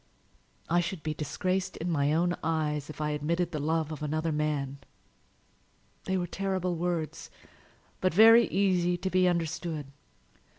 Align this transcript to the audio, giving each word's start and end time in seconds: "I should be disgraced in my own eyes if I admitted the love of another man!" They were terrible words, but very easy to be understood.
"I 0.67 0.79
should 0.79 1.03
be 1.03 1.13
disgraced 1.13 1.77
in 1.77 1.91
my 1.91 2.11
own 2.11 2.35
eyes 2.43 2.89
if 2.89 2.99
I 2.99 3.11
admitted 3.11 3.51
the 3.51 3.59
love 3.59 3.91
of 3.91 4.01
another 4.01 4.31
man!" 4.31 4.79
They 6.05 6.17
were 6.17 6.25
terrible 6.25 6.73
words, 6.75 7.29
but 7.99 8.11
very 8.11 8.47
easy 8.47 8.97
to 8.97 9.11
be 9.11 9.27
understood. 9.27 9.85